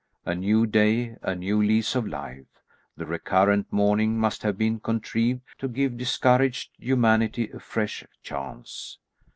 A 0.25 0.33
new 0.33 0.65
day; 0.65 1.15
a 1.21 1.35
new 1.35 1.61
lease 1.61 1.93
of 1.93 2.07
life. 2.07 2.47
The 2.97 3.05
recurrent 3.05 3.71
morning 3.71 4.17
must 4.17 4.41
have 4.41 4.57
been 4.57 4.79
contrived 4.79 5.43
to 5.59 5.67
give 5.67 5.95
discouraged 5.95 6.71
humanity 6.79 7.51
a 7.51 7.59
fresh 7.59 8.03
chance. 8.23 8.97